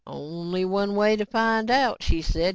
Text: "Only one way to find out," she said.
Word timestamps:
"Only 0.07 0.65
one 0.65 0.95
way 0.95 1.15
to 1.15 1.27
find 1.27 1.69
out," 1.69 2.01
she 2.01 2.23
said. 2.23 2.41